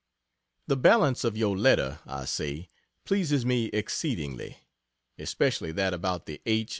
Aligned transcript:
The 0.65 0.77
balance 0.77 1.23
of 1.23 1.37
your 1.37 1.55
letter, 1.55 1.99
I 2.07 2.25
say, 2.25 2.69
pleases 3.05 3.45
me 3.45 3.65
exceedingly. 3.65 4.57
Especially 5.19 5.71
that 5.73 5.93
about 5.93 6.25
the 6.25 6.41
H. 6.47 6.69